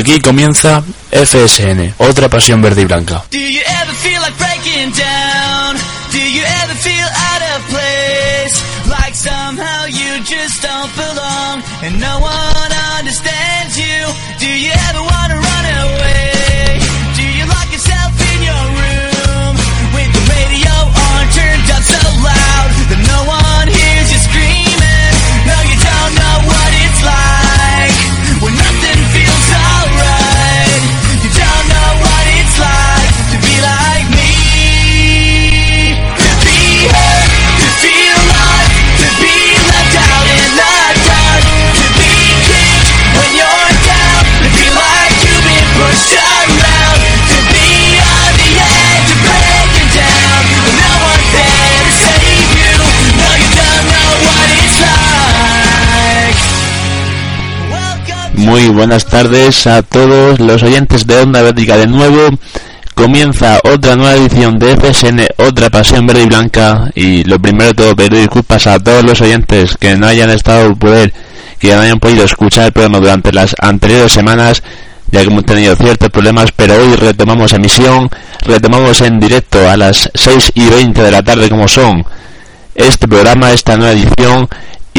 [0.00, 3.22] Aquí comienza FSN, otra pasión verde y blanca.
[58.50, 62.36] Muy buenas tardes a todos los oyentes de Onda Vértica de nuevo.
[62.96, 66.90] Comienza otra nueva edición de FSN, otra pasión verde y blanca.
[66.96, 70.74] Y lo primero de todo, pedir disculpas a todos los oyentes que no hayan estado
[70.74, 71.14] poder,
[71.60, 74.64] que no hayan podido escuchar el programa durante las anteriores semanas,
[75.12, 80.10] ya que hemos tenido ciertos problemas, pero hoy retomamos emisión, retomamos en directo a las
[80.12, 82.04] 6 y 20 de la tarde como son
[82.74, 84.48] este programa, esta nueva edición,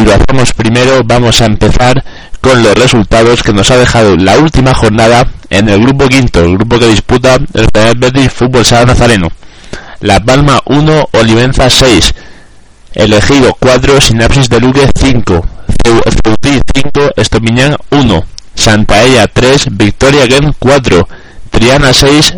[0.02, 2.04] y lo hacemos primero, vamos a empezar
[2.40, 6.58] con los resultados que nos ha dejado la última jornada en el grupo quinto, el
[6.58, 9.28] grupo que disputa el Real Betis Fútbol Sala Nazareno.
[10.00, 12.16] La Palma 1, Olivenza 6,
[12.96, 15.46] Elegido 4, Sinapsis de Luque 5,
[15.84, 21.08] Ceutí 5, Estopiñán 1, Santaella 3, Victoria Gen 4,
[21.52, 22.38] Triana 6,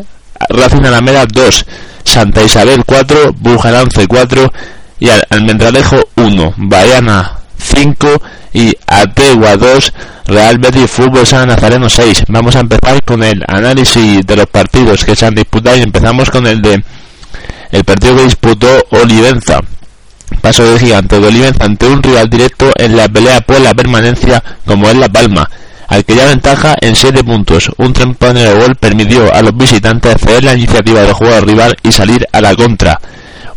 [0.50, 1.66] Racing Alameda 2,
[2.04, 4.52] Santa Isabel 4, Bujalance 4
[5.00, 8.22] y Almendralejo 1, Bayana 5
[8.54, 9.94] y Ategua 2,
[10.28, 12.26] Real Betis Fútbol San Nazareno 6.
[12.30, 16.30] Vamos a empezar con el análisis de los partidos que se han disputado y empezamos
[16.30, 16.84] con el de
[17.72, 19.60] el partido que disputó Olivenza.
[20.42, 24.44] Paso de gigante de Olivenza ante un rival directo en la pelea por la permanencia
[24.66, 25.50] como es La Palma,
[25.88, 27.72] al que ya ventaja en 7 puntos.
[27.78, 31.92] Un tempranero de gol permitió a los visitantes ceder la iniciativa del juego rival y
[31.92, 33.00] salir a la contra.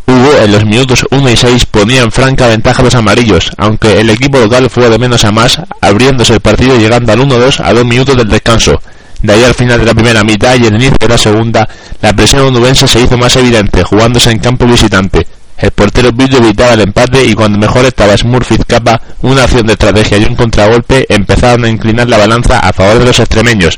[0.07, 3.99] Hugo en los minutos 1 y 6 ponía en franca ventaja a los amarillos, aunque
[3.99, 7.59] el equipo local fue de menos a más, abriéndose el partido y llegando al 1-2
[7.61, 8.79] a dos minutos del descanso.
[9.21, 11.67] De ahí al final de la primera mitad y el inicio de la segunda,
[12.01, 15.27] la presión onubense se hizo más evidente, jugándose en campo visitante.
[15.57, 19.73] El portero Billy evitaba el empate y cuando mejor estaba Smurfit Capa, una acción de
[19.73, 23.77] estrategia y un contragolpe empezaron a inclinar la balanza a favor de los extremeños.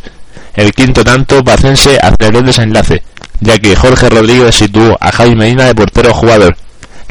[0.54, 3.02] El quinto tanto pacense aceleró el desenlace
[3.42, 6.56] ya que Jorge Rodríguez situó a Jaime Medina de portero jugador.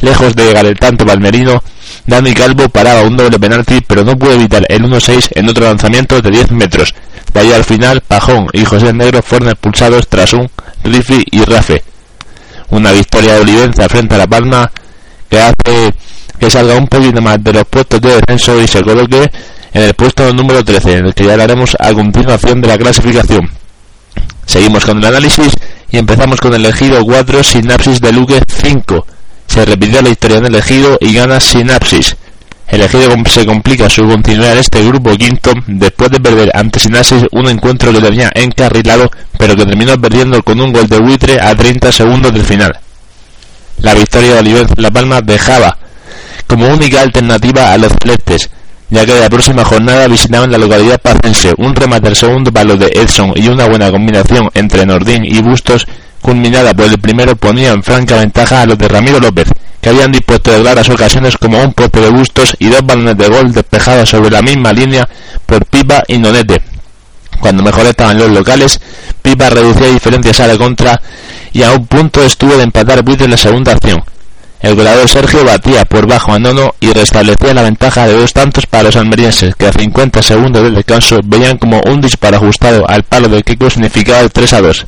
[0.01, 1.63] Lejos de llegar el palmerino,
[2.07, 6.21] Dani Calvo paraba un doble penalti, pero no pudo evitar el 1-6 en otro lanzamiento
[6.21, 6.95] de 10 metros.
[7.33, 10.49] De ahí al final, Pajón y José Negro fueron expulsados tras un
[10.85, 11.83] rifle y rafe.
[12.71, 14.71] Una victoria de Olivenza frente a La Palma
[15.29, 15.95] que hace
[16.39, 19.31] que salga un poquito más de los puestos de descenso y se coloque
[19.73, 23.51] en el puesto número 13, en el que ya hablaremos a continuación de la clasificación.
[24.47, 25.53] Seguimos con el análisis
[25.91, 29.07] y empezamos con el elegido 4, Sinapsis de Luque 5.
[29.47, 32.17] Se repitió la historia en el elegido y gana Sinapsis.
[32.67, 37.25] El elegido se complica su continuidad en este grupo quinto después de perder ante Sinapsis
[37.33, 41.55] un encuentro que tenía encarrilado pero que terminó perdiendo con un gol de buitre a
[41.55, 42.79] 30 segundos del final.
[43.79, 45.79] La victoria de Oliver La Palma dejaba
[46.47, 48.51] como única alternativa a los celestes,
[48.91, 51.55] ya que la próxima jornada visitaban la localidad pacense.
[51.59, 55.87] Un remate al segundo palo de Edson y una buena combinación entre Nordín y Bustos,
[56.23, 59.49] culminada por el primero, ponía en franca ventaja a los de Ramiro López,
[59.81, 63.29] que habían dispuesto de claras ocasiones como un poste de Bustos y dos balones de
[63.29, 65.09] gol despejados sobre la misma línea
[65.47, 66.63] por Pipa y Nonete.
[67.41, 68.81] Cuando mejor estaban los locales,
[69.23, 71.01] Pipa reducía diferencias a la contra
[71.53, 74.03] y a un punto estuvo de empatar Buitre en la segunda acción.
[74.61, 78.67] El goleador Sergio batía por bajo a Nono y restablecía la ventaja de dos tantos
[78.67, 83.05] para los almerienses, que a 50 segundos del descanso veían como un disparo ajustado al
[83.05, 84.87] palo del Kiko significaba el 3 a 2.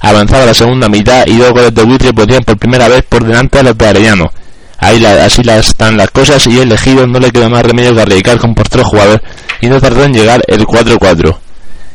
[0.00, 3.58] Avanzaba la segunda mitad y dos goles de buitre ponían por primera vez por delante
[3.58, 4.30] a los de Arellano.
[4.78, 8.38] Ahí así están las cosas y el elegido no le quedó más remedio que arriesgar
[8.38, 9.22] con portero jugador
[9.62, 11.47] y no tardó en llegar el 4-4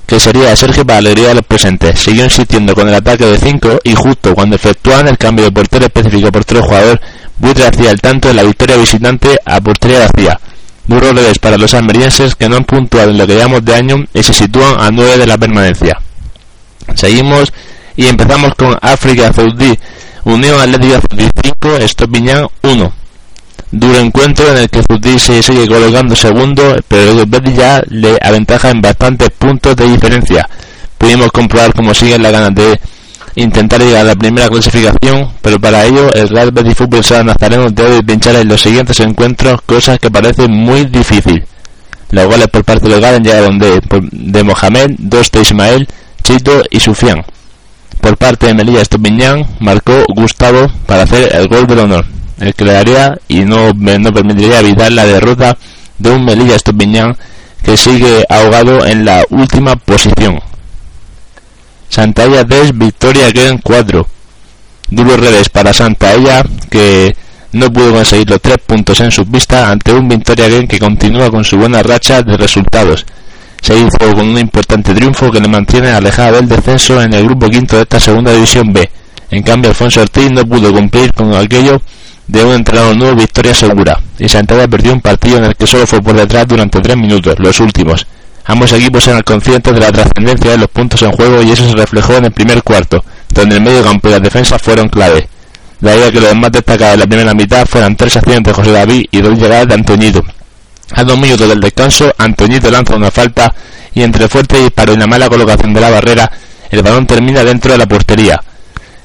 [0.05, 2.00] que sería Sergio para alegría de los presentes.
[2.00, 5.85] Siguió insistiendo con el ataque de 5 y justo cuando efectuaban el cambio de portero
[5.85, 7.00] específico portero jugador,
[7.38, 10.39] Buitre hacía el tanto de la victoria visitante a portería vacía.
[10.85, 13.95] Duro revés para los almerienses que no han puntuado en lo que llevamos de año
[14.13, 15.97] y se sitúan a 9 de la permanencia.
[16.95, 17.53] Seguimos
[17.95, 19.77] y empezamos con África Saudí,
[20.25, 23.02] Unión Atlética Saudí 5, Estopiñán 1.
[23.75, 24.83] Duro encuentro en el que
[25.17, 30.47] se sigue colocando segundo, pero Betis ya le aventaja en bastantes puntos de diferencia.
[30.99, 32.79] Pudimos comprobar cómo siguen las ganas de
[33.33, 37.71] intentar llegar a la primera clasificación, pero para ello el Real Betis Fútbol Sala Nazareno
[37.71, 41.43] debe pinchar en los siguientes encuentros, cosas que parecen muy difícil.
[42.11, 43.81] Los goles por parte del Galen llegaron de,
[44.11, 45.87] de Mohamed, dos de Ismael,
[46.21, 47.25] Chito y Sufian.
[48.01, 52.05] Por parte de Melilla Estupiñán marcó Gustavo para hacer el gol del honor
[52.39, 55.57] el que le daría y no, no permitiría evitar la derrota
[56.00, 57.15] de un Melilla Estupiñán
[57.63, 60.39] que sigue ahogado en la última posición.
[61.89, 64.07] Santaella 3, Victoria en 4.
[64.89, 67.15] Duro revés para Santaella que
[67.53, 71.29] no pudo conseguir los tres puntos en su pista ante un Victoria Game que continúa
[71.29, 73.06] con su buena racha de resultados.
[73.62, 77.47] Se hizo con un importante triunfo que le mantiene alejado del descenso en el grupo
[77.50, 78.89] quinto de esta segunda división B.
[79.29, 81.81] En cambio, Alfonso Ortiz no pudo cumplir con aquello
[82.27, 85.85] de un entrenador nuevo victoria segura, y Santander perdió un partido en el que solo
[85.85, 88.05] fue por detrás durante tres minutos, los últimos.
[88.45, 91.75] Ambos equipos eran conscientes de la trascendencia de los puntos en juego y eso se
[91.75, 95.27] reflejó en el primer cuarto, donde el medio campo y la defensa fueron clave.
[95.79, 98.53] De ahí a que lo más destacado en la primera mitad fueran tres acciones de
[98.53, 100.23] José David y dos llegadas de Antoñito.
[100.91, 103.53] A dos minutos del descanso, Antoñito lanza una falta
[103.93, 106.31] y entre fuerte disparo y la mala colocación de la barrera,
[106.69, 108.41] el balón termina dentro de la portería.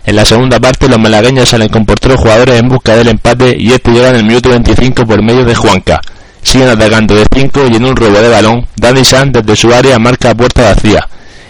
[0.08, 3.54] En la segunda parte los malagueños salen con por tres jugadores en busca del empate
[3.58, 6.00] y este llega en el minuto 25 por medio de Juanca.
[6.42, 9.98] Siguen atacando de 5 y en un robo de balón, Dani San desde su área
[9.98, 11.06] marca puerta vacía.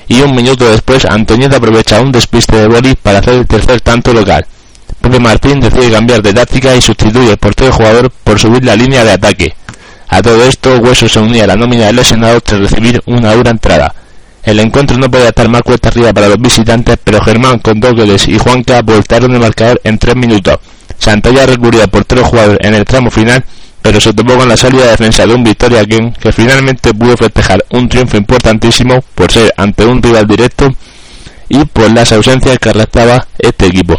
[0.08, 4.12] Y un minuto después, Antonieta aprovecha un despiste de Boris para hacer el tercer tanto
[4.12, 4.44] local.
[5.00, 9.04] Pepe Martín decide cambiar de táctica y sustituye por portero jugador por subir la línea
[9.04, 9.54] de ataque.
[10.08, 13.52] A todo esto, Hueso se unía a la nómina del lesionado tras recibir una dura
[13.52, 13.94] entrada.
[14.42, 18.28] El encuentro no podía estar más cuesta arriba para los visitantes, pero Germán con dos
[18.28, 20.58] y Juanca voltaron el marcador en tres minutos.
[20.98, 23.44] Santalla recurría por tres jugadores en el tramo final,
[23.82, 27.16] pero se topó con la salida de defensa de un Victoria King que finalmente pudo
[27.16, 30.68] festejar un triunfo importantísimo por ser ante un rival directo
[31.48, 33.96] y por las ausencias que arrastraba este equipo.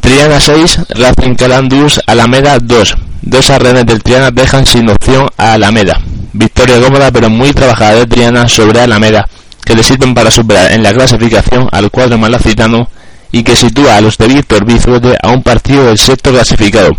[0.00, 2.96] Triana 6, Racing Calandus, Alameda 2.
[3.22, 6.00] Dos arrenes del Triana dejan sin opción a Alameda.
[6.32, 9.28] Victoria cómoda pero muy trabajada de Triana sobre Alameda,
[9.64, 12.88] que le sirven para superar en la clasificación al cuadro malacitano
[13.30, 16.90] y que sitúa a los de Víctor Bizuete a un partido del sexto clasificado,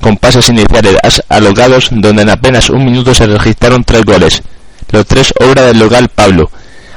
[0.00, 0.96] con pases iniciales
[1.28, 4.42] alocados donde en apenas un minuto se registraron tres goles,
[4.90, 6.50] los tres obra del local Pablo,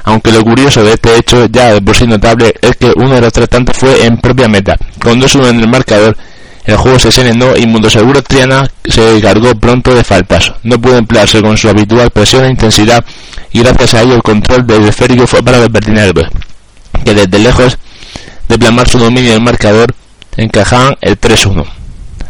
[0.04, 3.20] aunque lo curioso de este hecho, ya de por sí notable, es que uno de
[3.20, 6.16] los tres tantos fue en propia meta, con 2-1 en el marcador
[6.64, 10.52] el juego se serenó y Mundo Seguro Triana se cargó pronto de faltas.
[10.62, 13.04] No pudo emplearse con su habitual presión e intensidad
[13.52, 16.26] y gracias a ello el control del esférico fue para los verdinegros,
[17.04, 17.78] que desde lejos
[18.48, 19.94] de plasmar su dominio en el marcador
[20.36, 21.66] encajaban el 3-1.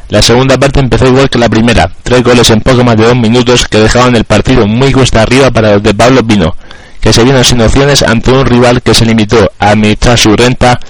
[0.08, 3.16] La segunda parte empezó igual que la primera, tres goles en poco más de dos
[3.16, 6.54] minutos que dejaban el partido muy cuesta arriba para los de Pablo Pino,
[7.04, 10.80] que se vieron sin opciones ante un rival que se limitó a administrar su renta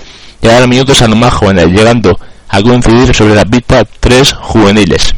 [0.41, 2.17] y a dar minutos a los más jóvenes, llegando
[2.49, 5.13] a coincidir sobre la pista tres juveniles.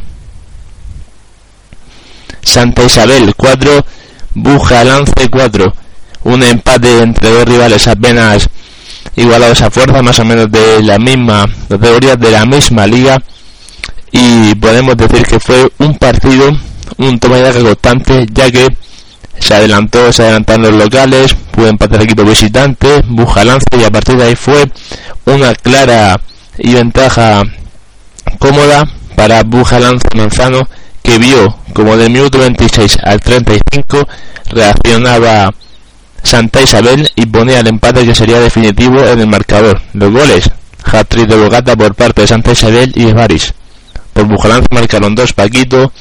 [2.40, 3.84] Santa Isabel 4,
[4.36, 5.74] Bujalance 4.
[6.24, 8.48] Un empate entre dos rivales apenas
[9.16, 13.18] igualados a fuerza, más o menos de la misma categoría, de la misma liga.
[14.12, 16.48] Y podemos decir que fue un partido,
[16.96, 18.66] un toma de constante, ya que
[19.38, 24.16] se adelantó, se adelantaron los locales, pudo empatar el equipo visitante, Bujalance, y a partir
[24.16, 24.64] de ahí fue
[25.24, 26.20] una clara
[26.58, 27.42] y ventaja
[28.38, 30.60] cómoda para Bujalance Manzano
[31.02, 34.06] que vio como del minuto 26 al 35
[34.50, 35.52] reaccionaba
[36.22, 39.80] Santa Isabel y ponía el empate que sería definitivo en el marcador.
[39.92, 40.50] Los goles,
[40.84, 43.54] hat de Bogata por parte de Santa Isabel y Esbaris.
[44.12, 45.92] Por Bujalance marcaron dos Paquito,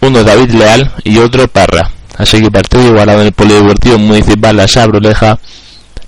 [0.00, 1.90] uno David Leal y otro Parra.
[2.18, 5.38] Así que partido igualado en el Polideportivo Municipal La Sabroleja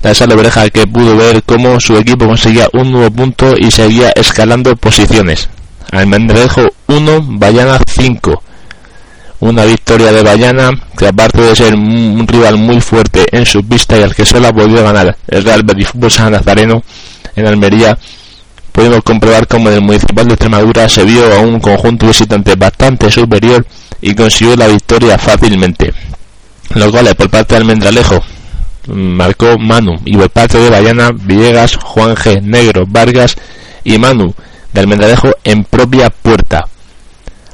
[0.02, 4.76] la Salobreja que pudo ver cómo su equipo conseguía un nuevo punto y seguía escalando
[4.76, 5.48] posiciones.
[5.90, 8.42] Almendrejo 1, Bayana 5.
[9.40, 13.98] Una victoria de Bayana que aparte de ser un rival muy fuerte en su pista
[13.98, 16.82] y al que solo ha podido ganar el Real Betis Fútbol San Nazareno
[17.34, 17.98] en Almería,
[18.70, 23.10] pudimos comprobar cómo en el Municipal de Extremadura se vio a un conjunto visitante bastante
[23.10, 23.66] superior
[24.00, 25.92] y consiguió la victoria fácilmente.
[26.74, 28.22] Los goles por parte de Almendralejo
[28.88, 33.36] marcó Manu y por parte de Bayana, Villegas, Juan G, Negro, Vargas
[33.84, 34.34] y Manu
[34.72, 36.66] de Almendralejo en propia puerta.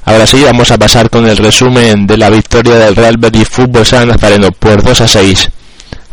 [0.05, 3.87] Ahora sí, vamos a pasar con el resumen de la victoria del Real Betis Fútbol
[3.87, 5.51] Sala Nazareno por 2 a 6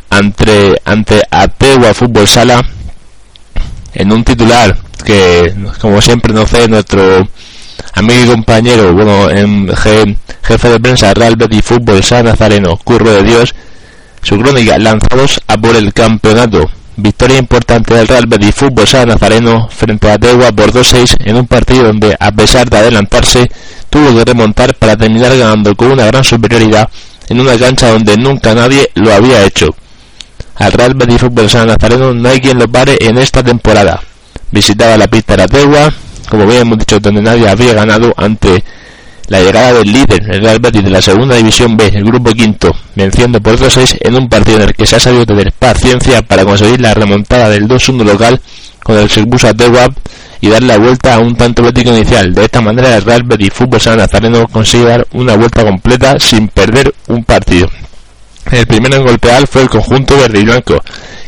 [0.10, 2.64] ante, ante Ategua Fútbol Sala
[3.94, 7.28] en un titular que, como siempre nos sé nuestro
[7.94, 13.24] amigo y compañero, bueno, en jefe de prensa Real Betis Fútbol San Nazareno, Curro de
[13.24, 13.54] Dios,
[14.22, 16.70] su crónica lanzados a por el campeonato.
[16.98, 21.48] Victoria importante del Real Betis Fútbol San Nazareno frente a Tegua por 2-6 en un
[21.48, 23.50] partido donde, a pesar de adelantarse,
[23.90, 26.90] tuvo que remontar para terminar ganando con una gran superioridad
[27.30, 29.68] en una cancha donde nunca nadie lo había hecho.
[30.56, 34.02] Al Real Betis Fútbol San Nazareno no hay quien lo pare en esta temporada.
[34.52, 35.94] Visitaba la pista de la Tegua,
[36.32, 38.64] como bien hemos dicho, donde nadie había ganado ante
[39.28, 42.74] la llegada del líder, el Real Betis de la segunda división B, el grupo quinto,
[42.96, 46.46] venciendo por 2-6 en un partido en el que se ha sabido tener paciencia para
[46.46, 48.40] conseguir la remontada del 2-1 local
[48.82, 49.90] con el Serbusa a
[50.40, 52.34] y dar la vuelta a un tanto bético inicial.
[52.34, 56.48] De esta manera el Real Betis Fútbol San Nazareno consigue dar una vuelta completa sin
[56.48, 57.68] perder un partido.
[58.52, 60.78] El primero en golpear fue el conjunto verde y blanco,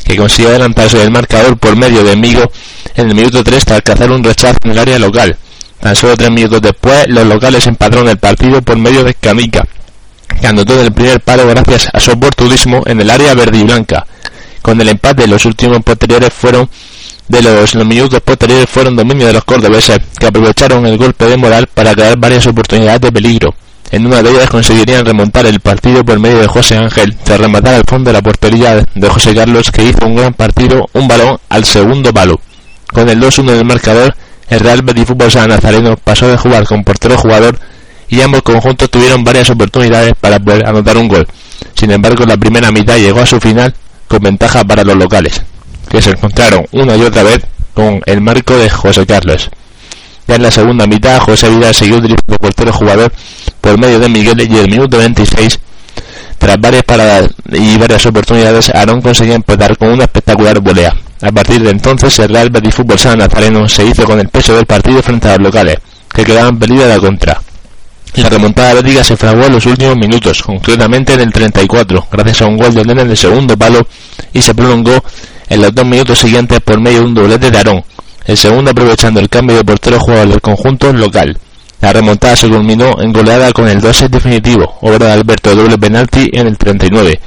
[0.04, 2.42] que consiguió adelantarse del marcador por medio de Migo
[2.94, 5.36] en el minuto 3 tras alcanzar un rechazo en el área local.
[5.80, 9.66] Tan solo tres minutos después, los locales empataron el partido por medio de Camica,
[10.40, 13.62] que anotó en el primer palo gracias a su oportunismo en el área verde y
[13.64, 14.06] blanca.
[14.62, 16.68] Con el empate, los últimos posteriores fueron
[17.28, 21.66] de los, minutos posteriores fueron dominio de los cordobeses, que aprovecharon el golpe de moral
[21.72, 23.54] para crear varias oportunidades de peligro.
[23.90, 27.74] En una de ellas conseguirían remontar el partido por medio de José Ángel, tras rematar
[27.74, 31.38] al fondo de la portería de José Carlos, que hizo un gran partido, un balón
[31.48, 32.40] al segundo palo.
[32.92, 34.14] Con el 2-1 del marcador,
[34.48, 37.58] el Real Betis Fútbol San Nazareno pasó de jugar con portero jugador
[38.08, 41.26] y ambos conjuntos tuvieron varias oportunidades para poder anotar un gol.
[41.74, 43.74] Sin embargo, la primera mitad llegó a su final
[44.08, 45.42] con ventaja para los locales,
[45.88, 47.40] que se encontraron una y otra vez
[47.74, 49.50] con el marco de José Carlos.
[50.26, 53.12] Ya en la segunda mitad, José Vidal siguió utilizando portero jugador
[53.60, 55.58] por medio de Miguel y el minuto 26,
[56.38, 60.94] tras varias paradas y varias oportunidades, Aarón consiguió empezar con una espectacular volea.
[61.22, 64.54] A partir de entonces, el Real Betis Fútbol San Nazareno se hizo con el peso
[64.54, 65.78] del partido frente a los locales,
[66.12, 67.40] que quedaban pelidos a la contra.
[68.16, 72.46] La remontada bética se fraguó en los últimos minutos, concretamente en el 34, gracias a
[72.46, 73.80] un gol de Nene en el segundo palo,
[74.32, 75.02] y se prolongó
[75.48, 77.84] en los dos minutos siguientes por medio de un doblete de Aarón,
[78.26, 81.38] el segundo aprovechando el cambio de portero jugador del conjunto local.
[81.80, 86.30] La remontada se culminó en goleada con el 2 definitivo, obra de Alberto doble penalti
[86.32, 87.20] en el 39.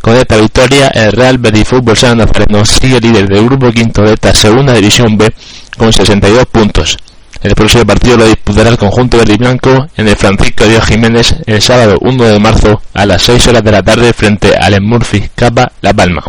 [0.00, 4.14] Con esta victoria, el Real Betis Fútbol San Nazareno sigue líder del grupo quinto de
[4.14, 5.32] esta segunda división B
[5.76, 6.96] con 62 puntos.
[7.42, 11.60] El próximo partido lo disputará el conjunto verde blanco en el Francisco Díaz Jiménez el
[11.60, 15.72] sábado 1 de marzo a las 6 horas de la tarde frente al Murphy Capa
[15.80, 16.22] La Palma.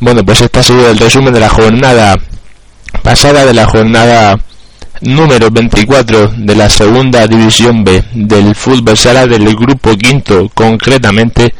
[0.00, 2.18] Bueno, pues este ha sido el resumen de la jornada
[3.02, 4.38] pasada, de la jornada
[5.00, 11.54] número 24 de la segunda división B del fútbol sala del grupo quinto concretamente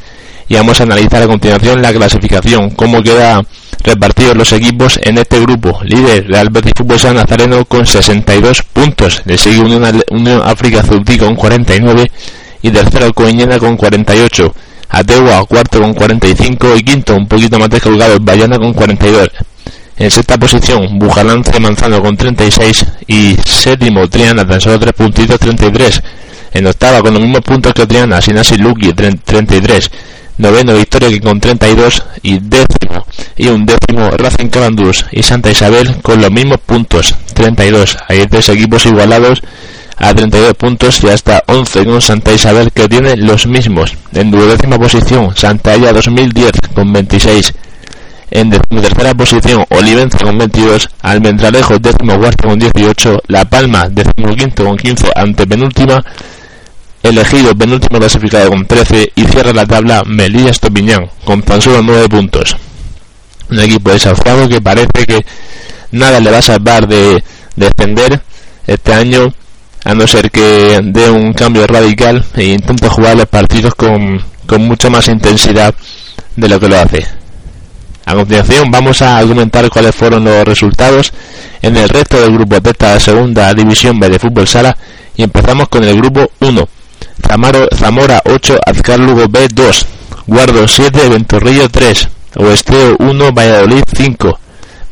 [0.48, 3.40] y vamos a analizar a continuación la clasificación, cómo queda
[3.82, 5.80] repartidos los equipos en este grupo.
[5.84, 11.18] Líder Real Betis Fútbol San Nazareno con 62 puntos, le sigue Unión, Unión África Azultí
[11.18, 12.10] con 49
[12.62, 14.54] y tercero Coiñena con 48.
[14.94, 19.28] Ategua cuarto con 45 y quinto un poquito más descolgado Bayana con 42.
[19.96, 26.00] En sexta posición, Bujalance Manzano con 36 y séptimo Triana tan solo 3 puntitos 33.
[26.52, 29.90] En octava con los mismos puntos que Triana, Sinasi Luki 33.
[30.38, 33.04] Noveno Victoria que con 32 y décimo
[33.36, 37.98] y un décimo Racing Cabandús y Santa Isabel con los mismos puntos 32.
[38.08, 39.42] Hay tres equipos igualados
[40.04, 43.94] a 32 puntos y hasta 11 con Santa Isabel que tiene los mismos.
[44.12, 47.54] En duodécima posición Santa Aya 2010 con 26
[48.30, 54.64] en tercera posición, Olivenza con 22, Almendralejo décimo cuarto con 18, La Palma décimo quinto
[54.64, 56.04] con 15, ante penúltima,
[57.02, 62.08] elegido penúltimo clasificado con 13 y cierra la tabla Melilla Estopiñán con tan solo 9
[62.10, 62.56] puntos.
[63.50, 65.24] Un equipo desafiado que parece que
[65.92, 67.22] nada le va a salvar de
[67.56, 68.20] descender
[68.66, 69.32] este año
[69.84, 74.62] a no ser que dé un cambio radical e intente jugar los partidos con, con
[74.62, 75.74] mucha más intensidad
[76.36, 77.06] de lo que lo hace.
[78.06, 81.12] A continuación vamos a argumentar cuáles fueron los resultados
[81.62, 84.76] en el resto del grupo de esta segunda división B de fútbol sala
[85.16, 86.68] y empezamos con el grupo 1.
[87.76, 89.86] Zamora 8, Azcar Lugo B 2,
[90.26, 94.38] Guardo 7, Ventorrillo 3, Oesteo 1, Valladolid 5,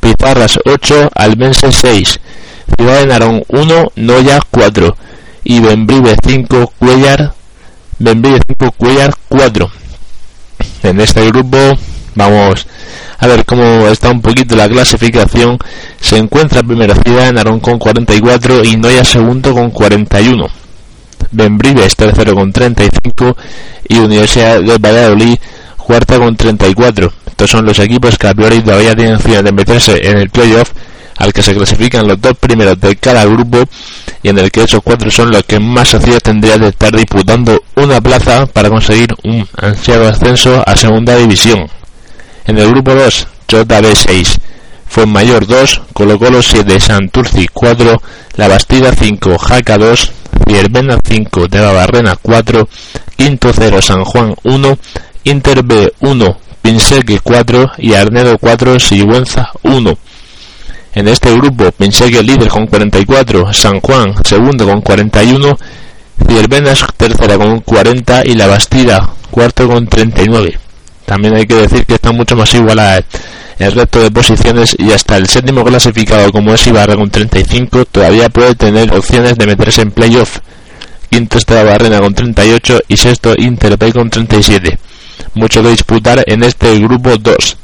[0.01, 2.21] Pizarras 8, Almense 6,
[2.77, 4.97] Ciudad de Narón 1, Noya 4
[5.45, 7.35] y Benbrive 5, Cuellar
[7.99, 9.71] Benbrive 5, Cuellar 4.
[10.85, 11.59] En este grupo
[12.15, 12.67] vamos
[13.19, 15.59] a ver cómo está un poquito la clasificación.
[16.01, 20.47] Se encuentra primera ciudad en Arón con 44 y Noya segundo con 41.
[21.31, 23.37] Benbrives tercero con 35
[23.89, 25.39] y Universidad de Valladolid
[25.77, 27.13] cuarta con 34.
[27.27, 30.71] estos son los equipos que a priori todavía tienen opciones de meterse en el playoff
[31.17, 33.59] al que se clasifican los dos primeros de cada grupo
[34.23, 37.61] y en el que esos cuatro son los que más opciones tendrían de estar disputando
[37.77, 41.69] una plaza para conseguir un ansiado ascenso a segunda división.
[42.45, 44.39] En el grupo 2, JB 6,
[44.87, 48.03] Fuenmayor 2, Colo Colo 7, Santurci 4,
[48.37, 50.13] La Bastida 5, Jaca 2,
[50.47, 52.69] Ciervena 5, Barrena 4,
[53.17, 54.79] Quinto 0, San Juan 1,
[55.25, 59.99] Inter B 1, Pinseque 4 y Arnedo 4, Sigüenza 1.
[60.95, 65.59] En este grupo, Pinseque líder con 44, San Juan segundo con 41,
[66.29, 70.59] Ciervenas tercera con 40 y La Bastida cuarto con 39.
[71.07, 73.03] También hay que decir que está mucho más igualada
[73.59, 78.29] el resto de posiciones y hasta el séptimo clasificado como es Ibarra con 35 todavía
[78.29, 80.41] puede tener opciones de meterse en playoff.
[81.09, 84.79] Quinto está Barrena con 38 y sexto Interpay con 37.
[85.35, 87.57] Mucho que disputar en este grupo 2.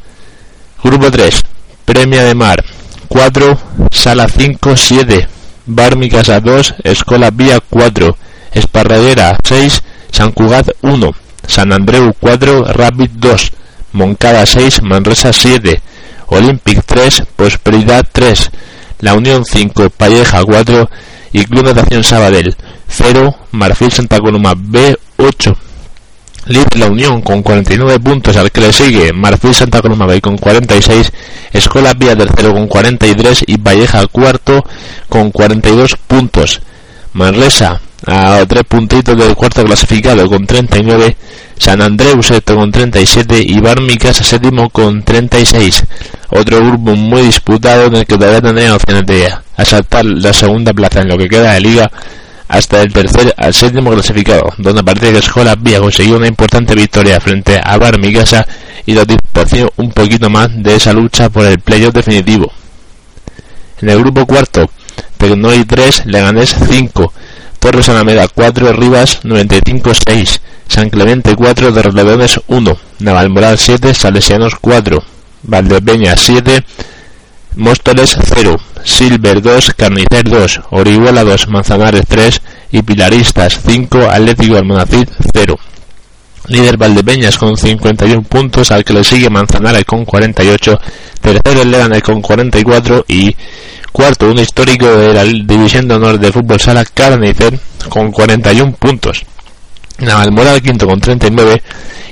[0.82, 1.42] Grupo 3.
[1.84, 2.64] Premia de Mar
[3.08, 3.58] 4,
[3.90, 5.28] Sala 5, 7.
[5.66, 8.16] Bar Mi Casa 2, Escola Vía 4.
[8.52, 11.12] Esparradera 6, San Cugat 1.
[11.48, 13.52] San Andreu 4, Rapid 2,
[13.92, 15.80] Moncada 6, Manresa 7,
[16.26, 18.50] Olympic 3, Prosperidad 3,
[19.00, 20.90] La Unión 5, Palleja 4
[21.32, 22.54] y Club Natación Sabadell
[22.86, 25.56] 0, Marfil Santa Coloma B 8.
[26.48, 30.38] Líder La Unión con 49 puntos, al que le sigue Marfil Santa Coloma B con
[30.38, 31.12] 46,
[31.52, 34.64] Escola Vía tercero con 43 y Valleja cuarto
[35.10, 36.62] con 42 puntos.
[37.12, 41.16] Manresa a tres puntitos del cuarto clasificado con 39,
[41.58, 45.84] San Andreu sexto con 37 y Barmicas séptimo con 36.
[46.30, 51.00] Otro grupo muy disputado en el que todavía tendrían opciones de asaltar la segunda plaza
[51.00, 51.90] en lo que queda de liga
[52.48, 57.20] hasta el tercer al séptimo clasificado, donde parece que Escola Vía consiguió una importante victoria
[57.20, 58.46] frente a Barmicasa
[58.86, 62.50] y lo dispuso un poquito más de esa lucha por el playoff definitivo.
[63.80, 64.68] En el grupo cuarto,
[65.18, 67.12] Tecnoy 3, Leganés 5,
[67.58, 75.02] Torres Alameda 4, Rivas 95 6, San Clemente 4, Torrelodones 1, Navalmoral 7, Salesianos 4,
[75.42, 76.64] Valdepeña 7,
[77.56, 82.40] Móstoles 0, Silver 2, Carnicer 2, Orihuela 2, Manzanares 3
[82.72, 85.58] y Pilaristas 5, Atlético Almonacid 0.
[86.48, 90.80] Líder Valdepeñas con 51 puntos, al que le sigue Manzanares con 48,
[91.20, 93.36] tercero el Leganés con 44 y
[93.92, 99.24] Cuarto, un histórico de la División de Honor de Fútbol Sala, Carnicer, con 41 puntos.
[99.98, 101.62] Navalmoral quinto con 39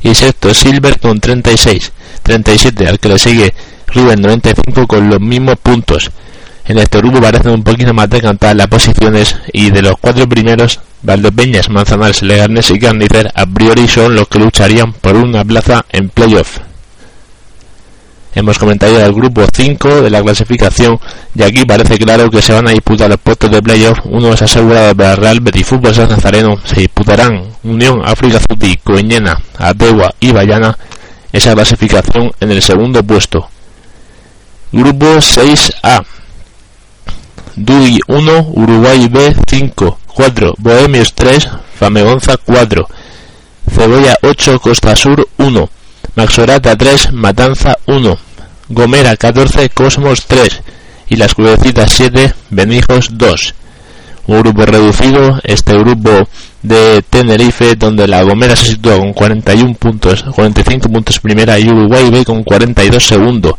[0.02, 1.92] y sexto Silver con 36.
[2.22, 3.54] 37 al que le sigue
[3.86, 6.10] River 95 con los mismos puntos.
[6.68, 10.80] En este grupo parecen un poquito más decantadas las posiciones y de los cuatro primeros,
[11.02, 16.08] Valdepeñas, Manzanares, Legarnes y Carnicer a priori son los que lucharían por una plaza en
[16.08, 16.58] playoff.
[18.34, 20.98] Hemos comentado el grupo 5 de la clasificación
[21.34, 24.00] y aquí parece claro que se van a disputar los puestos de playoff.
[24.04, 26.58] Uno es asegurado para Real Betis Fútbol San Nazareno.
[26.64, 30.76] Se disputarán Unión África Zuti, Coeñena, Ategua y Bayana.
[31.32, 33.48] Esa clasificación en el segundo puesto.
[34.72, 36.04] Grupo 6A.
[37.56, 42.86] DUI 1, Uruguay B 5, 4, Bohemios 3, Famegonza 4,
[43.74, 45.70] Cebolla 8, Costa Sur 1,
[46.16, 48.18] Maxorata 3, Matanza 1,
[48.68, 50.62] Gomera 14, Cosmos 3
[51.08, 53.54] y las Crucecitas 7, Benijos 2.
[54.26, 56.28] Un grupo reducido, este grupo
[56.62, 62.10] de Tenerife, donde la Gomera se sitúa con 41 puntos, 45 puntos primera y Uruguay
[62.10, 63.56] B con 42 segundo.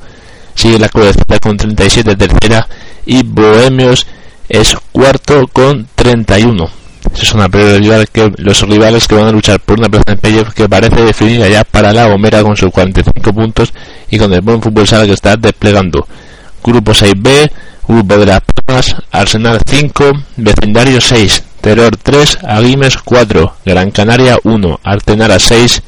[0.58, 2.68] Sigue la Crucecita con 37 tercera
[3.06, 4.08] y Bohemios
[4.50, 6.68] es cuarto con 31.
[7.14, 10.56] Es una prioridad que los rivales que van a luchar por una plaza en playoff
[10.56, 13.72] que parece definida ya para la Gomera con sus 45 puntos
[14.10, 16.08] y con el buen fútbol sala que está desplegando.
[16.64, 17.52] Grupo 6B,
[17.88, 24.80] Grupo de las Palmas, Arsenal 5, Vecindario 6, Terror 3, Aguimes 4, Gran Canaria 1,
[24.84, 25.84] Artenara 6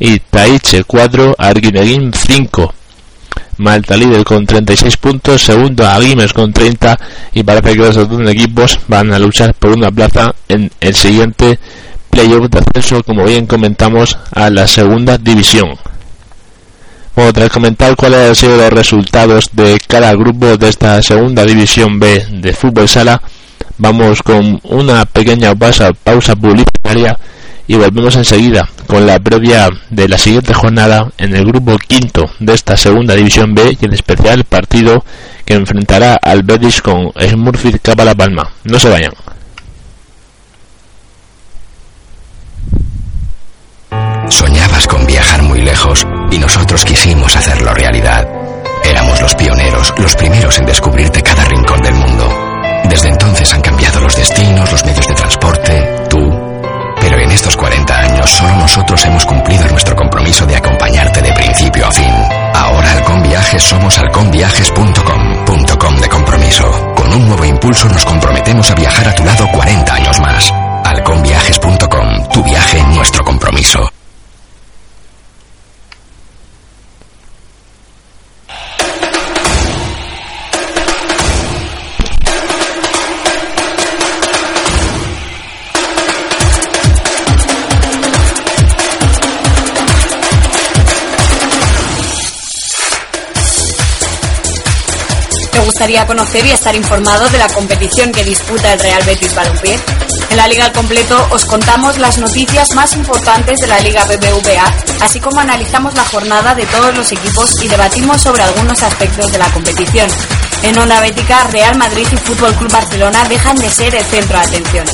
[0.00, 2.74] y Taiche 4, Arguineguín 5.
[3.58, 6.98] Malta líder con 36 puntos, segundo Aguimes con 30
[7.34, 11.58] y parece que los dos equipos van a luchar por una plaza en el siguiente
[12.08, 15.70] playoff de acceso, como bien comentamos, a la segunda división.
[17.14, 22.00] Bueno, tras comentar cuáles han sido los resultados de cada grupo de esta segunda división
[22.00, 23.20] B de fútbol sala,
[23.76, 27.18] vamos con una pequeña pausa, pausa publicitaria
[27.66, 32.54] y volvemos enseguida con la previa de la siguiente jornada en el grupo quinto de
[32.54, 35.04] esta segunda división B y en especial el partido
[35.44, 38.50] que enfrentará al Betis con Smurfit Capa Palma.
[38.64, 39.12] No se vayan.
[44.28, 48.26] Soñabas con viajar muy lejos y nosotros quisimos hacerlo realidad.
[48.84, 52.28] Éramos los pioneros, los primeros en descubrirte cada rincón del mundo.
[52.88, 56.01] Desde entonces han cambiado los destinos, los medios de transporte,
[57.32, 62.12] estos 40 años solo nosotros hemos cumplido nuestro compromiso de acompañarte de principio a fin.
[62.54, 66.94] Ahora Halcón Viajes somos halconviajes.com, punto com de compromiso.
[66.94, 70.52] Con un nuevo impulso nos comprometemos a viajar a tu lado 40 años más.
[70.84, 74.01] Halconviajes.com, tu viaje, nuestro compromiso.
[95.92, 99.78] Gustaría conocer y estar informado de la competición que disputa el Real Betis Balompié?
[100.30, 104.74] En la Liga al Completo os contamos las noticias más importantes de la Liga BBVA,
[105.02, 109.38] así como analizamos la jornada de todos los equipos y debatimos sobre algunos aspectos de
[109.38, 110.08] la competición.
[110.62, 114.46] En Onda Bética, Real Madrid y Fútbol Club Barcelona dejan de ser el centro de
[114.46, 114.86] atención.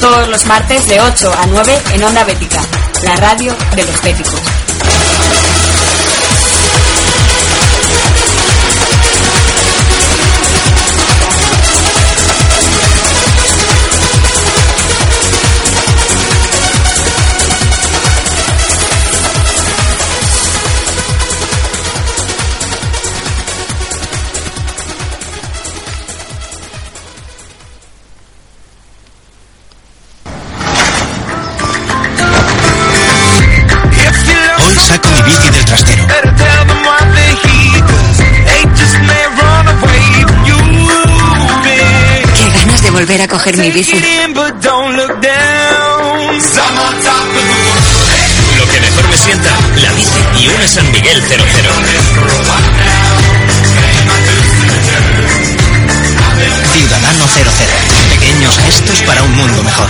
[0.00, 2.60] Todos los martes de 8 a 9 en Onda Bética,
[3.04, 4.40] la radio de los béticos.
[48.58, 51.44] Lo que mejor me sienta, la bici y una San Miguel 00.
[56.74, 57.50] Ciudadano 00.
[58.10, 59.88] Pequeños gestos para un mundo mejor.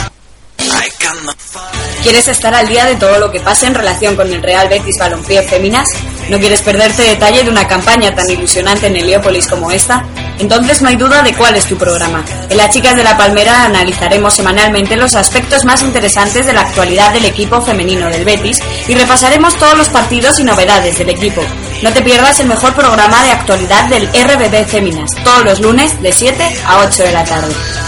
[2.04, 4.96] ¿Quieres estar al día de todo lo que pasa en relación con el Real Betis
[5.00, 5.88] Balompié Féminas?
[6.28, 10.04] ¿No quieres perderte detalle de una campaña tan ilusionante en Heliópolis como esta?
[10.38, 12.24] Entonces no hay duda de cuál es tu programa.
[12.48, 17.12] En Las Chicas de la Palmera analizaremos semanalmente los aspectos más interesantes de la actualidad
[17.12, 21.42] del equipo femenino del Betis y repasaremos todos los partidos y novedades del equipo.
[21.82, 26.12] No te pierdas el mejor programa de actualidad del RBB Féminas, todos los lunes de
[26.12, 27.81] 7 a 8 de la tarde.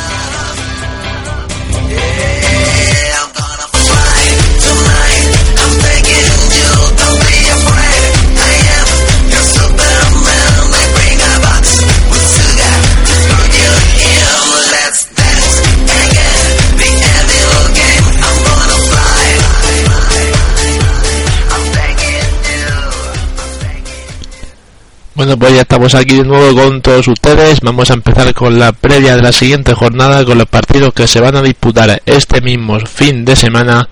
[25.25, 27.61] Bueno, pues ya estamos aquí de nuevo con todos ustedes.
[27.63, 31.19] Vamos a empezar con la previa de la siguiente jornada, con los partidos que se
[31.19, 33.89] van a disputar este mismo fin de semana.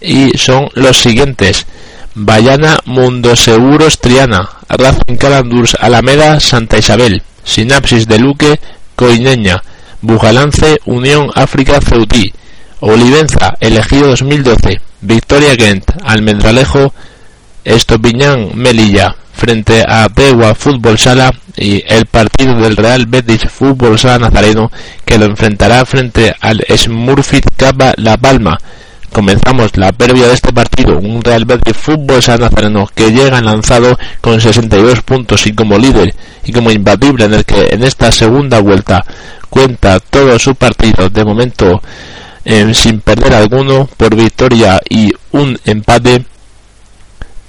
[0.00, 1.66] Y son los siguientes.
[2.14, 8.58] Bayana, Mundo Seguros, Triana, Racing Calandurs, Alameda, Santa Isabel, Sinapsis de Luque,
[8.96, 9.62] Coineña,
[10.00, 12.32] Bujalance, Unión África, Ceutí,
[12.80, 16.94] Olivenza, Elegido 2012, Victoria Kent, Almendralejo,
[17.62, 24.30] Estopiñán, Melilla, frente a Pegua Fútbol Sala y el partido del Real Betis Fútbol Sala
[24.30, 24.70] Nazareno
[25.04, 28.58] que lo enfrentará frente al Smurfit Capa La Palma.
[29.12, 33.98] Comenzamos la previa de este partido, un Real Betis Fútbol Sala Nazareno que llega lanzado
[34.20, 36.14] con 62 puntos y como líder
[36.44, 39.04] y como imbatible en el que en esta segunda vuelta
[39.50, 41.82] cuenta todos sus partidos de momento
[42.44, 46.24] eh, sin perder alguno por victoria y un empate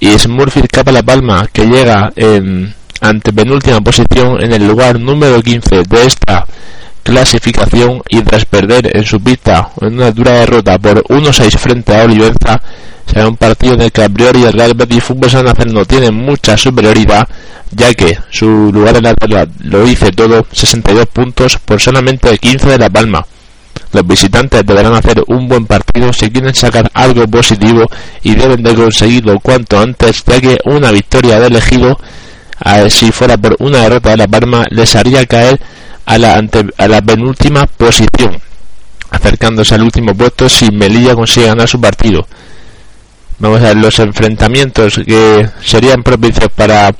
[0.04, 5.42] y Smurfit Capa La Palma que llega en ante penúltima posición en el lugar número
[5.42, 6.46] 15 de esta
[7.02, 12.04] clasificación y tras perder en su pista en una dura derrota por 1-6 frente a
[12.04, 12.60] Olivenza
[13.06, 16.10] será un partido en el que a priori el Real Betis Fútbol San no tiene
[16.10, 17.26] mucha superioridad
[17.70, 22.68] ya que su lugar en la tabla lo dice todo 62 puntos por solamente 15
[22.68, 23.24] de La Palma
[23.94, 27.86] los visitantes deberán hacer un buen partido si quieren sacar algo positivo
[28.22, 31.96] y deben de conseguirlo cuanto antes, ya que una victoria de elegido,
[32.58, 35.60] a, si fuera por una derrota de la Palma, les haría caer
[36.06, 38.36] a la, ante, a la penúltima posición,
[39.10, 42.26] acercándose al último puesto si Melilla consigue ganar su partido.
[43.38, 46.90] Vamos a ver los enfrentamientos que serían propicios para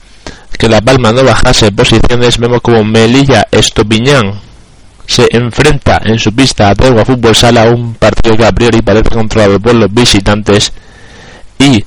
[0.56, 2.38] que la Palma no bajase posiciones.
[2.38, 4.40] Vemos como Melilla Estopiñán
[5.06, 9.10] se enfrenta en su pista a Tegua Fútbol Sala, un partido que a priori parece
[9.10, 10.72] controlado por los visitantes,
[11.58, 11.84] y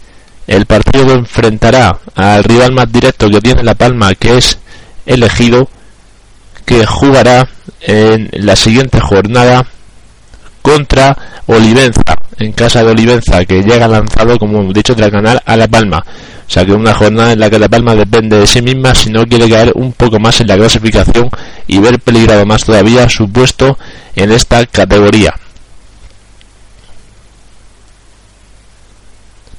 [0.47, 4.59] el partido enfrentará al rival más directo que tiene La Palma, que es
[5.05, 5.69] elegido,
[6.65, 7.47] que jugará
[7.81, 9.65] en la siguiente jornada
[10.61, 12.01] contra Olivenza,
[12.39, 16.03] en casa de Olivenza, que llega lanzado, como dicho, del canal a La Palma.
[16.47, 19.09] O sea que una jornada en la que La Palma depende de sí misma si
[19.09, 21.29] no quiere caer un poco más en la clasificación
[21.67, 23.77] y ver peligrado más todavía su puesto
[24.15, 25.33] en esta categoría.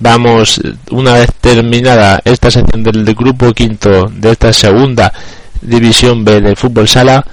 [0.00, 0.60] Vamos,
[0.90, 5.12] una vez terminada esta sección del grupo quinto de esta segunda
[5.60, 7.24] división B del fútbol sala,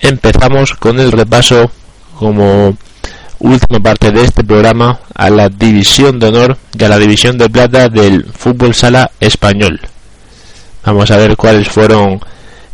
[0.00, 1.70] empezamos con el repaso
[2.18, 2.76] como
[3.40, 7.48] última parte de este programa a la división de honor y a la división de
[7.48, 9.80] plata del fútbol sala español.
[10.84, 12.20] Vamos a ver cuáles fueron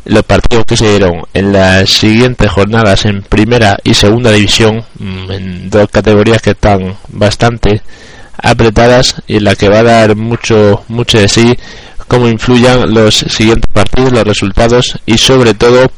[0.05, 5.31] los partidos que se dieron en las siguientes jornadas en primera y segunda división, mm,
[5.31, 7.83] en dos categorías que están bastante
[8.37, 11.57] apretadas y en la que va a dar mucho, mucho de sí
[12.09, 15.91] cómo influyan los siguientes partidos, los resultados y sobre todo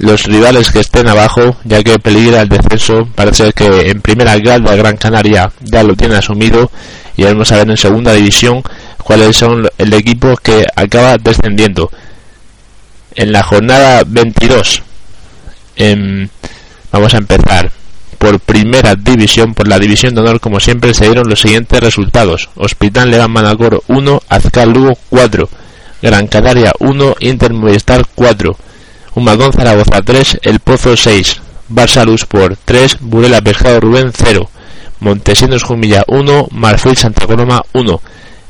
[0.00, 3.06] los rivales que estén abajo, ya que peligra el descenso.
[3.14, 6.70] Parece que en primera grada Gran Canaria ya lo tiene asumido
[7.16, 8.62] y vamos a ver en segunda división
[9.04, 11.90] cuáles son el equipo que acaba descendiendo.
[13.14, 14.82] En la jornada 22
[16.90, 17.70] vamos a empezar
[18.16, 22.48] por primera división, por la división de honor, como siempre, se dieron los siguientes resultados.
[22.54, 25.48] Hospital Levan Manacor 1, Azcar Lugo 4,
[26.02, 28.56] Gran Canaria 1, Inter Movistar 4,
[29.14, 34.48] Humagón Zaragoza 3, El Pozo 6, Barça Luz por 3, Burela Pescado Rubén 0,
[35.00, 38.00] Montesinos Jumilla 1, Marfil Santa Coloma 1,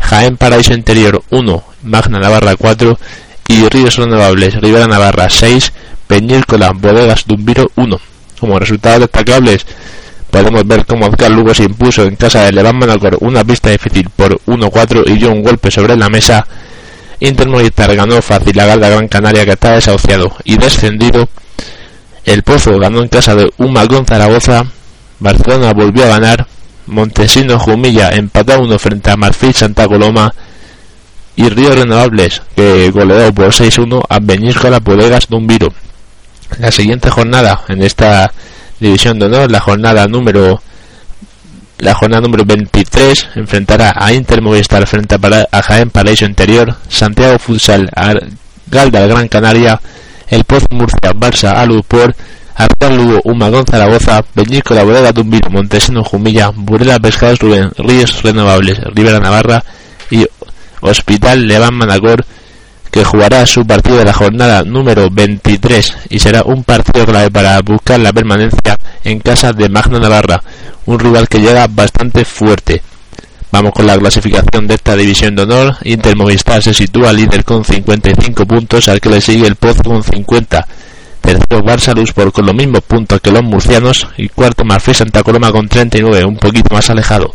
[0.01, 2.99] Jaén Paraíso Interior 1, Magna Navarra 4
[3.49, 5.73] y Ríos Renovables Rivera Navarra 6,
[6.07, 8.01] Peñílcola Bodegas Dumbiro 1.
[8.39, 9.65] Como resultados destacables,
[10.31, 14.09] podemos ver cómo Oscar Lugo se impuso en casa de Levan Manacor una pista difícil
[14.11, 16.47] por 1-4 y dio un golpe sobre la mesa.
[17.21, 17.49] Inter
[17.97, 21.29] ganó fácil la Galda Gran Canaria que está desahuciado y descendido.
[22.25, 24.65] El Pozo ganó en casa de Humagón Zaragoza.
[25.19, 26.47] Barcelona volvió a ganar.
[26.87, 30.35] Montesino Jumilla empató a uno frente a Marfil Santa Coloma.
[31.37, 35.73] Y Río Renovables que goleó por 6-1 a Beñíscola Bodegas Dumbiro
[36.59, 38.33] la siguiente jornada en esta
[38.81, 40.63] división de honor, la jornada número
[41.81, 45.17] la jornada número 23 enfrentará a Inter Movistar frente
[45.51, 47.91] a, Jaén Paraíso Interior, Santiago Futsal
[48.71, 49.81] Galda Gran Canaria,
[50.29, 52.15] El Pozo Murcia, Barça Alupor,
[52.55, 59.19] Arcal Lugo, Humagón Zaragoza, La Bodega Tumbiro, Montesino Jumilla, Burela Pescados Rubén, Ríos Renovables, Rivera
[59.19, 59.65] Navarra
[60.11, 60.27] y
[60.83, 62.25] Hospital Levan Manacor
[62.91, 67.61] que jugará su partido de la jornada número 23 y será un partido clave para
[67.61, 70.43] buscar la permanencia en casa de Magna Navarra,
[70.87, 72.83] un rival que llega bastante fuerte.
[73.53, 75.77] Vamos con la clasificación de esta división de honor.
[75.83, 80.03] Inter Movistar se sitúa líder con 55 puntos, al que le sigue el Pozo con
[80.03, 80.67] 50.
[81.21, 85.23] Tercero Barça Luz por con los mismos puntos que los murcianos y cuarto Marfil Santa
[85.23, 87.35] Coloma con 39, un poquito más alejado.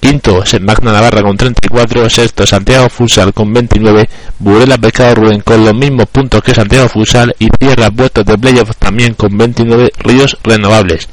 [0.00, 2.08] Quinto, Magna Navarra con 34.
[2.08, 4.08] Sexto, Santiago Fusal con 29.
[4.38, 7.34] Burela Pescado Rubén con los mismos puntos que Santiago Fusal.
[7.38, 11.08] Y cierra puestos de playoff también con 29 ríos renovables.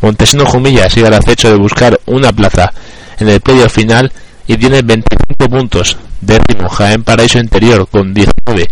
[0.00, 2.72] Montesino Jumilla sigue al acecho de buscar una plaza
[3.18, 4.12] en el playoff final
[4.46, 5.96] y tiene 25 puntos.
[6.20, 8.68] Décimo, Jaén Paraíso Interior con 19.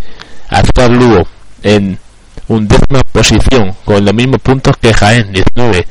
[0.48, 1.26] Azcar Lugo
[1.62, 1.98] en
[2.48, 5.86] un décima posición con los mismos puntos que Jaén, 19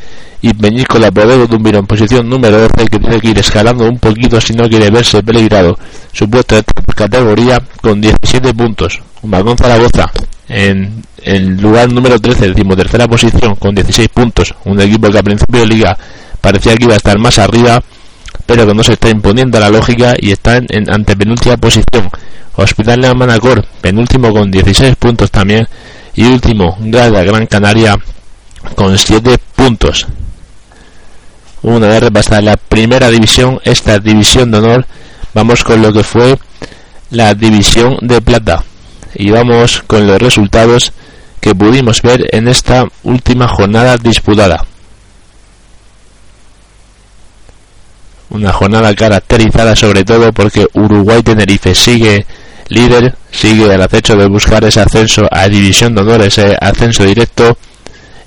[0.45, 4.39] y Peñíscola Bodego Dumbiro en posición número 12 que tiene que ir escalando un poquito
[4.39, 5.75] si no quiere verse peligrado.
[6.13, 6.63] Su puesto de
[6.95, 9.01] categoría con 17 puntos.
[9.23, 10.11] Humagón Zaragoza
[10.47, 14.53] en el lugar número 13 decimotercera posición con 16 puntos.
[14.65, 15.97] Un equipo que a principio de liga
[16.39, 17.81] parecía que iba a estar más arriba
[18.45, 22.07] pero que no se está imponiendo la lógica y está en, en antepenúltima posición.
[22.53, 25.67] Hospital de Manacor penúltimo con 16 puntos también
[26.13, 27.97] y último Grada Gran Canaria
[28.75, 30.05] con 7 puntos
[31.65, 34.85] una vez repasada la primera división, esta división de honor,
[35.33, 36.37] vamos con lo que fue
[37.09, 38.63] la división de plata.
[39.15, 40.91] Y vamos con los resultados
[41.39, 44.63] que pudimos ver en esta última jornada disputada.
[48.29, 52.25] Una jornada caracterizada sobre todo porque Uruguay Tenerife sigue
[52.67, 57.57] líder, sigue al acecho de buscar ese ascenso a división de honor, ese ascenso directo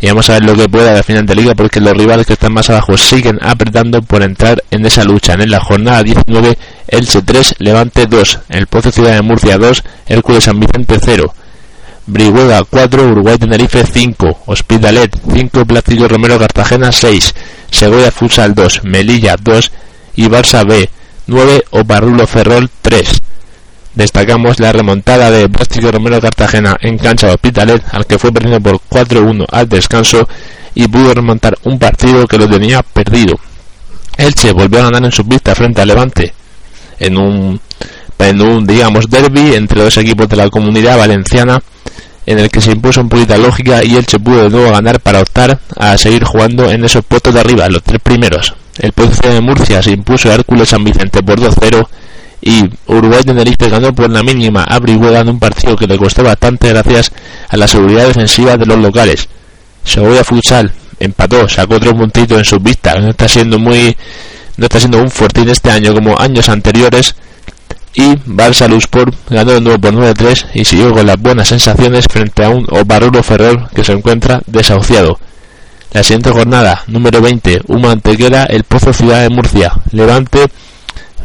[0.01, 2.35] y vamos a ver lo que pueda la final de liga porque los rivales que
[2.35, 5.35] están más abajo siguen apretando por entrar en esa lucha.
[5.35, 6.57] En la jornada 19,
[6.87, 11.35] Elche 3, Levante 2, El Pozo Ciudad de Murcia 2, Hércules San Vicente 0,
[12.07, 17.35] Brihuega 4, Uruguay Tenerife 5, Hospitalet 5, Platillo Romero Cartagena 6,
[17.71, 19.73] Segovia Futsal 2, Melilla 2
[20.17, 20.89] y Barça B
[21.27, 23.21] 9 Oparrulo Ferrol 3.
[23.94, 28.61] Destacamos la remontada de Plástico Romero Cartagena en cancha de Hospitalet, al que fue perdido
[28.61, 30.29] por 4-1 al descanso
[30.74, 33.38] y pudo remontar un partido que lo tenía perdido.
[34.16, 36.33] Elche volvió a ganar en su pista frente al Levante
[36.98, 37.61] en un,
[38.18, 41.62] en un digamos derby entre dos equipos de la comunidad valenciana
[42.27, 45.20] en el que se impuso un poquito lógica y Elche pudo de nuevo ganar para
[45.20, 48.55] optar a seguir jugando en esos puestos de arriba, los tres primeros.
[48.79, 51.88] El Pozo de Murcia se impuso a Hércules San Vicente por 2-0
[52.40, 56.68] y Uruguay Tenerife ganó por la mínima a en un partido que le costó bastante
[56.68, 57.12] gracias
[57.48, 59.29] a la seguridad defensiva de los locales.
[59.85, 63.96] Segovia Futsal empató, sacó otro puntito en su vista, no está siendo muy
[64.57, 67.14] no está siendo un fortín este año como años anteriores
[67.94, 72.44] y Barça Lusport ganó de nuevo por 9-3 y siguió con las buenas sensaciones frente
[72.44, 75.18] a un Oparrulo Ferrol que se encuentra desahuciado.
[75.92, 80.44] La siguiente jornada, número 20, Uma Antequera, El Pozo Ciudad de Murcia, Levante,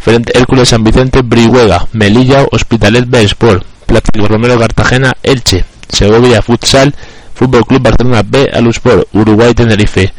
[0.03, 6.93] frente Hércules San Vicente, Brihuega, Melilla, Hospitalet Sport, Plástico Romero Cartagena, Elche, Segovia Futsal,
[7.33, 10.13] Fútbol Club Barcelona B, Alusport, Uruguay Tenerife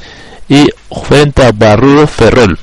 [0.49, 0.67] y
[1.07, 2.59] frente a Barrulo Ferrol.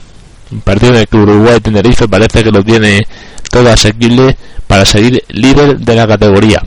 [0.51, 3.05] Un partido en el que Uruguay Tenerife parece que lo tiene
[3.51, 6.63] todo asequible para seguir líder de la categoría.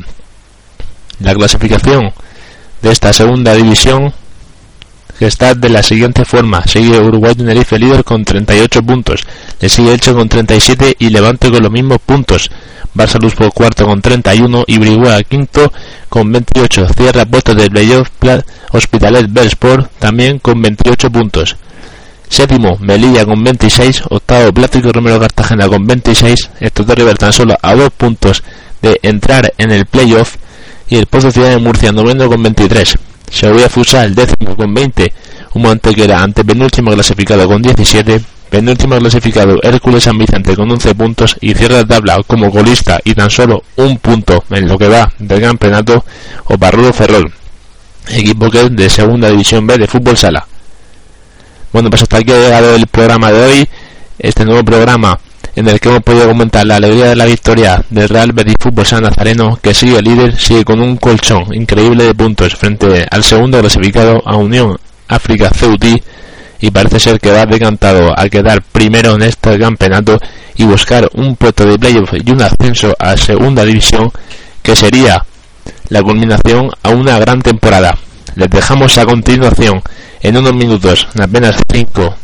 [1.19, 2.13] La clasificación
[2.81, 4.15] de esta segunda división
[5.19, 6.67] que está de la siguiente forma.
[6.67, 9.23] Sigue Uruguay Tenerife líder con 38 puntos.
[9.61, 12.51] Le sigue Elche con 37 y Levante con los mismos puntos.
[12.95, 15.73] Barça Luz por cuarto con 31 y Brihuega quinto
[16.09, 16.89] con 28.
[16.97, 18.09] Cierra puestos de playoff
[18.71, 21.57] Hospitalet Belsport también con 28 puntos.
[22.29, 24.03] Séptimo, Melilla con 26.
[24.11, 26.51] Octavo, Plástico Romero Cartagena con 26.
[26.61, 28.43] Estos dos River tan solo a dos puntos
[28.83, 30.37] de entrar en el playoff.
[30.89, 32.99] Y el Pozo Ciudad de Murcia, noveno con 23.
[33.35, 35.13] Segovia Futsal, décimo con 20.
[35.55, 38.21] Un Antequera ante penúltimo clasificado con 17.
[38.49, 43.13] Penúltimo clasificado Hércules San Vicente con 11 puntos y cierra la tabla como golista y
[43.13, 46.05] tan solo un punto en lo que va del campeonato
[46.45, 47.33] Oparrulo Ferrol,
[48.09, 50.47] equipo que es de segunda división B de fútbol sala.
[51.73, 53.69] Bueno, pues hasta aquí ha llegado el programa de hoy,
[54.21, 55.19] este nuevo programa
[55.57, 58.87] en el que hemos podido comentar la alegría de la victoria del Real Betis Fútbol
[58.87, 63.61] San Nazareno, que sigue líder, sigue con un colchón increíble de puntos frente al segundo
[63.61, 64.77] clasificado a Unión
[65.09, 66.03] África Ceutí
[66.61, 70.19] y parece ser que va decantado a quedar primero en este campeonato
[70.57, 74.11] y buscar un puesto de playoff y un ascenso a segunda división
[74.63, 75.25] que sería
[75.89, 77.97] la culminación a una gran temporada.
[78.35, 79.83] Les dejamos a continuación
[80.21, 82.15] en unos minutos, en apenas cinco,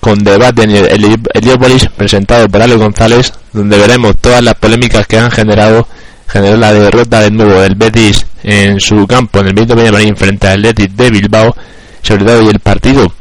[0.00, 5.18] con debate en el Heliópolis presentado por Ale González, donde veremos todas las polémicas que
[5.18, 5.86] han generado
[6.28, 10.48] generó la derrota de nuevo del Betis en su campo en el Benito Villamarín frente
[10.48, 11.54] al Betis de Bilbao,
[12.02, 13.12] sobre todo y el partido.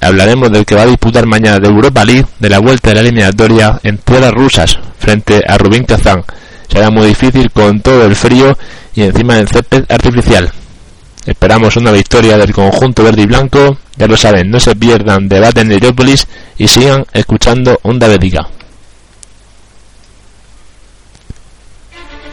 [0.00, 3.00] Hablaremos del que va a disputar mañana de Europa League, de la vuelta de la
[3.00, 6.24] eliminatoria en tierras rusas frente a Rubín Kazán.
[6.70, 8.56] Será muy difícil con todo el frío
[8.94, 10.50] y encima del césped artificial.
[11.24, 13.78] Esperamos una victoria del conjunto verde y blanco.
[13.98, 18.48] Ya lo saben, no se pierdan debate en Heliópolis y sigan escuchando Onda Bética.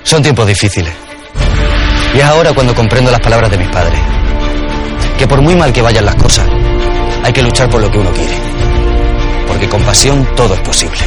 [0.03, 0.93] Son tiempos difíciles.
[2.13, 3.99] Y es ahora cuando comprendo las palabras de mis padres.
[5.17, 6.47] Que por muy mal que vayan las cosas,
[7.23, 8.37] hay que luchar por lo que uno quiere.
[9.47, 10.99] Porque con pasión todo es posible.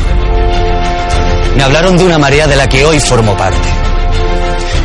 [1.57, 3.69] Me hablaron de una marea de la que hoy formo parte.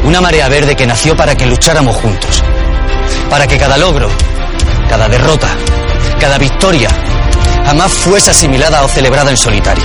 [0.04, 2.44] Una marea verde que nació para que lucháramos juntos
[3.30, 4.10] para que cada logro,
[4.94, 5.48] cada derrota,
[6.20, 6.88] cada victoria
[7.66, 9.84] jamás fuese asimilada o celebrada en solitario.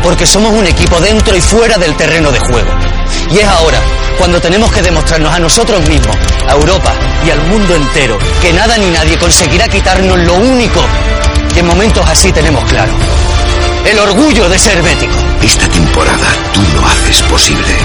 [0.00, 2.70] Porque somos un equipo dentro y fuera del terreno de juego.
[3.32, 3.80] Y es ahora
[4.16, 6.16] cuando tenemos que demostrarnos a nosotros mismos,
[6.48, 6.94] a Europa
[7.26, 10.80] y al mundo entero, que nada ni nadie conseguirá quitarnos lo único
[11.52, 12.92] que en momentos así tenemos claro.
[13.86, 15.16] El orgullo de ser bético.
[15.42, 17.76] Esta temporada tú lo haces posible.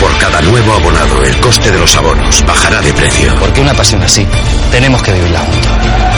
[0.00, 3.34] Por cada nuevo abonado, el coste de los abonos bajará de precio.
[3.40, 4.24] Porque una pasión así,
[4.70, 6.17] tenemos que vivirla juntos.